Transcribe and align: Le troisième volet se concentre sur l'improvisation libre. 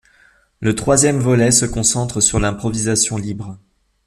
Le 0.61 0.73
troisième 0.73 1.19
volet 1.19 1.51
se 1.51 1.65
concentre 1.67 2.21
sur 2.21 2.39
l'improvisation 2.39 3.17
libre. 3.17 3.59